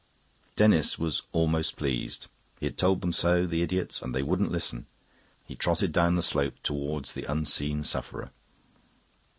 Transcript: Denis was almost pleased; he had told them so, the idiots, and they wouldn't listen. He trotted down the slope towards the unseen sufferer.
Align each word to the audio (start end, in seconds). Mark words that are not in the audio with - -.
Denis 0.55 0.97
was 0.97 1.21
almost 1.31 1.75
pleased; 1.75 2.25
he 2.59 2.65
had 2.65 2.75
told 2.75 3.01
them 3.01 3.11
so, 3.11 3.45
the 3.45 3.61
idiots, 3.61 4.01
and 4.01 4.15
they 4.15 4.23
wouldn't 4.23 4.51
listen. 4.51 4.87
He 5.45 5.55
trotted 5.55 5.93
down 5.93 6.15
the 6.15 6.23
slope 6.23 6.55
towards 6.63 7.13
the 7.13 7.25
unseen 7.31 7.83
sufferer. 7.83 8.31